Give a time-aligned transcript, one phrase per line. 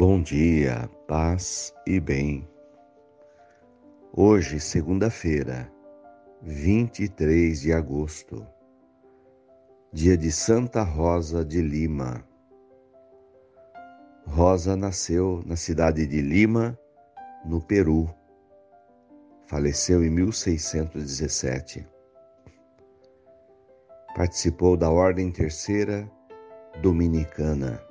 [0.00, 2.48] Bom dia, paz e bem.
[4.12, 5.68] Hoje, segunda-feira,
[6.40, 8.46] 23 de agosto,
[9.92, 12.24] dia de Santa Rosa de Lima.
[14.24, 16.78] Rosa nasceu na cidade de Lima,
[17.44, 18.08] no Peru.
[19.48, 21.84] Faleceu em 1617.
[24.14, 26.08] Participou da Ordem Terceira
[26.80, 27.87] Dominicana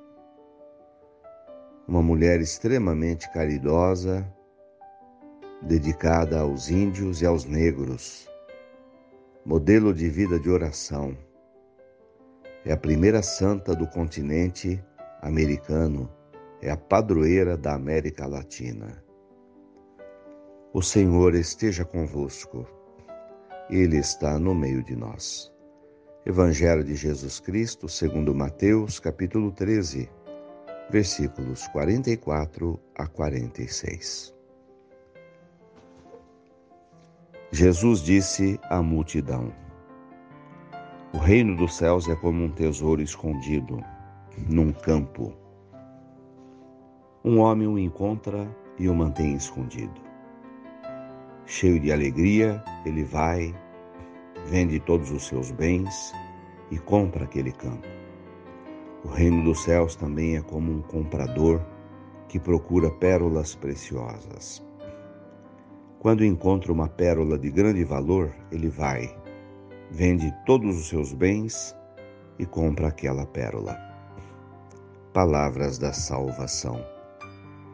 [1.88, 4.28] uma mulher extremamente caridosa,
[5.62, 8.30] dedicada aos índios e aos negros,
[9.46, 11.18] modelo de vida de oração.
[12.66, 14.84] É a primeira santa do continente
[15.22, 16.12] americano,
[16.62, 19.02] é a padroeira da América Latina.
[20.74, 22.68] O Senhor esteja convosco,
[23.70, 25.54] Ele está no meio de nós.
[26.26, 30.10] Evangelho de Jesus Cristo, segundo Mateus, capítulo 13
[30.90, 34.34] versículos 44 a 46.
[37.52, 39.54] Jesus disse à multidão:
[41.14, 43.84] O reino dos céus é como um tesouro escondido
[44.48, 45.34] num campo.
[47.24, 48.48] Um homem o encontra
[48.80, 50.00] e o mantém escondido.
[51.46, 53.54] Cheio de alegria, ele vai,
[54.46, 56.14] vende todos os seus bens
[56.72, 57.97] e compra aquele campo.
[59.08, 61.62] O reino dos céus também é como um comprador
[62.28, 64.62] que procura pérolas preciosas.
[65.98, 69.18] Quando encontra uma pérola de grande valor, ele vai,
[69.90, 71.74] vende todos os seus bens
[72.38, 73.78] e compra aquela pérola.
[75.14, 76.84] Palavras da salvação.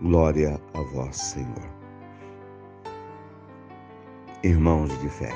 [0.03, 1.67] Glória a vós, Senhor.
[4.43, 5.33] Irmãos de fé,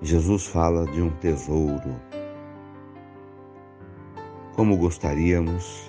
[0.00, 2.00] Jesus fala de um tesouro
[4.60, 5.88] como gostaríamos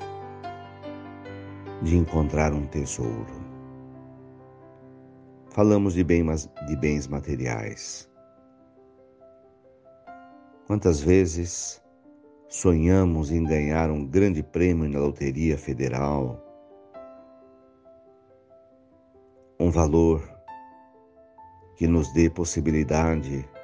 [1.82, 3.28] de encontrar um tesouro.
[5.50, 6.26] Falamos de, bem,
[6.68, 8.10] de bens materiais.
[10.68, 11.84] Quantas vezes
[12.48, 16.42] sonhamos em ganhar um grande prêmio na Loteria Federal,
[19.60, 20.24] um valor
[21.76, 23.61] que nos dê possibilidade de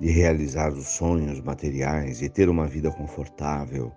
[0.00, 3.92] realizar os sonhos materiais, de ter uma vida confortável,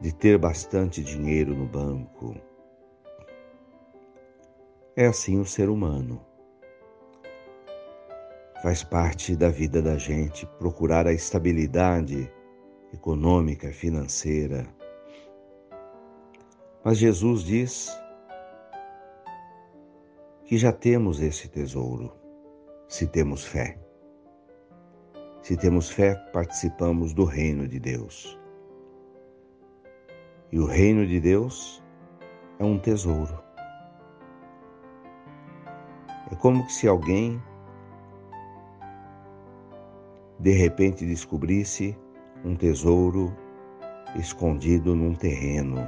[0.00, 2.34] de ter bastante dinheiro no banco.
[4.96, 6.24] É assim o ser humano.
[8.62, 12.32] Faz parte da vida da gente procurar a estabilidade
[12.92, 14.66] econômica, financeira.
[16.82, 17.90] Mas Jesus diz
[20.44, 22.12] que já temos esse tesouro,
[22.88, 23.83] se temos fé.
[25.44, 28.40] Se temos fé, participamos do reino de Deus.
[30.50, 31.84] E o reino de Deus
[32.58, 33.38] é um tesouro.
[36.32, 37.42] É como se alguém
[40.38, 41.94] de repente descobrisse
[42.42, 43.30] um tesouro
[44.16, 45.86] escondido num terreno.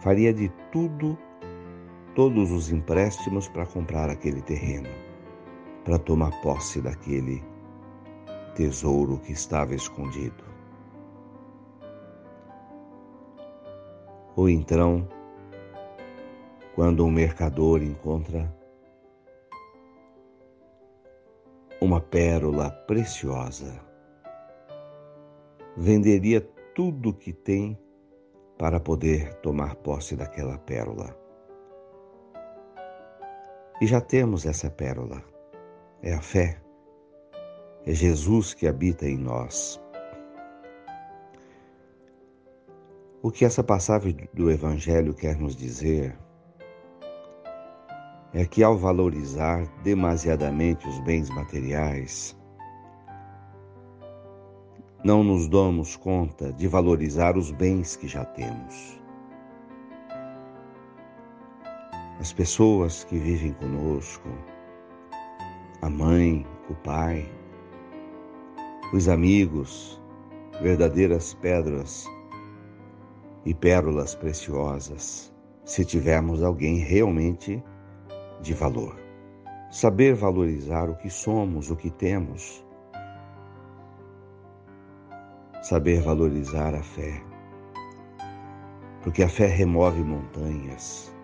[0.00, 1.18] Faria de tudo,
[2.14, 5.07] todos os empréstimos para comprar aquele terreno
[5.88, 7.42] para tomar posse daquele
[8.54, 10.44] tesouro que estava escondido.
[14.36, 15.08] Ou então,
[16.74, 18.54] quando um mercador encontra
[21.80, 23.80] uma pérola preciosa,
[25.74, 26.42] venderia
[26.74, 27.78] tudo que tem
[28.58, 31.18] para poder tomar posse daquela pérola.
[33.80, 35.37] E já temos essa pérola
[36.02, 36.60] é a fé.
[37.86, 39.80] É Jesus que habita em nós.
[43.22, 46.16] O que essa passagem do Evangelho quer nos dizer
[48.32, 52.38] é que, ao valorizar demasiadamente os bens materiais,
[55.04, 59.00] não nos damos conta de valorizar os bens que já temos.
[62.20, 64.28] As pessoas que vivem conosco,
[65.80, 67.30] a mãe, o pai,
[68.92, 70.00] os amigos,
[70.60, 72.04] verdadeiras pedras
[73.44, 75.32] e pérolas preciosas,
[75.64, 77.62] se tivermos alguém realmente
[78.40, 78.96] de valor.
[79.70, 82.64] Saber valorizar o que somos, o que temos.
[85.62, 87.22] Saber valorizar a fé.
[89.02, 91.14] Porque a fé remove montanhas.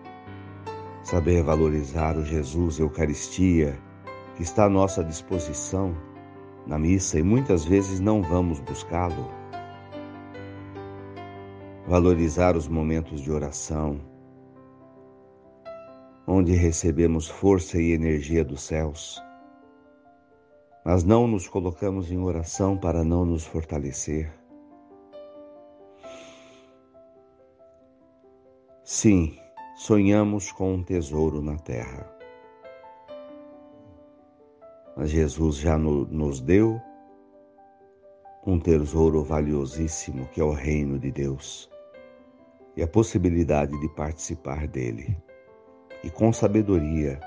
[1.03, 3.77] Saber valorizar o Jesus Eucaristia
[4.35, 5.95] que está à nossa disposição
[6.67, 9.45] na missa e muitas vezes não vamos buscá-lo.
[11.87, 13.99] valorizar os momentos de oração,
[16.27, 19.23] onde recebemos força e energia dos céus,
[20.83, 24.31] mas não nos colocamos em oração para não nos fortalecer.
[28.83, 29.37] Sim,
[29.75, 32.14] sonhamos com um tesouro na terra.
[34.95, 36.79] Mas Jesus já no, nos deu
[38.45, 41.69] um tesouro valiosíssimo que é o reino de Deus
[42.75, 45.17] e a possibilidade de participar dele
[46.03, 47.19] e com sabedoria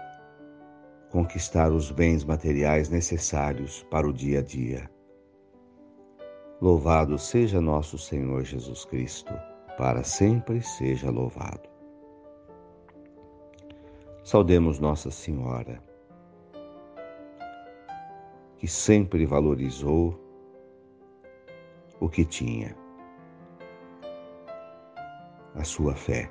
[1.10, 4.88] conquistar os bens materiais necessários para o dia a dia.
[6.60, 9.32] Louvado seja nosso Senhor Jesus Cristo,
[9.76, 11.68] para sempre seja louvado.
[14.22, 15.82] Saudemos Nossa Senhora,
[18.58, 20.18] que sempre valorizou
[22.00, 22.76] o que tinha,
[25.54, 26.30] a sua fé,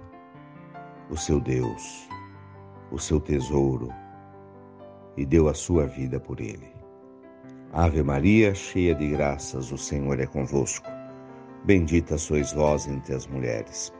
[1.09, 2.07] o seu Deus,
[2.91, 3.89] o seu tesouro,
[5.15, 6.71] e deu a sua vida por ele.
[7.73, 10.87] Ave Maria, cheia de graças, o Senhor é convosco.
[11.65, 13.93] Bendita sois vós entre as mulheres.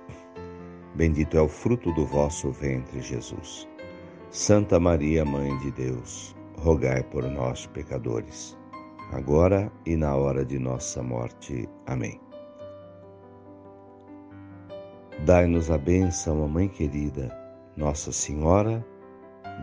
[0.96, 3.68] Bendito é o fruto do vosso ventre, Jesus.
[4.30, 8.58] Santa Maria, Mãe de Deus, rogai por nós, pecadores,
[9.12, 11.70] agora e na hora de nossa morte.
[11.86, 12.20] Amém.
[15.26, 17.36] Dai-nos a bênção, Mãe querida,
[17.76, 18.86] Nossa Senhora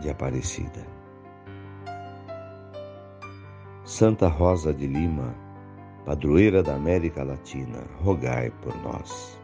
[0.01, 0.85] de Aparecida.
[3.83, 5.35] Santa Rosa de Lima,
[6.05, 9.39] padroeira da América Latina, rogai por nós.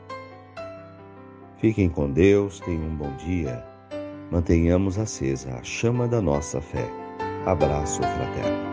[1.58, 3.64] Fiquem com Deus, tenham um bom dia.
[4.32, 7.01] Mantenhamos acesa a chama da nossa fé.
[7.46, 8.71] Abraço fraterno.